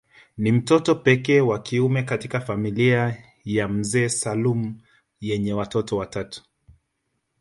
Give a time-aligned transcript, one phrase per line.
[0.37, 4.81] Ni mtoto pekee ya kiume katika familia ya mzee Salum
[5.21, 6.43] yenye watoto watatu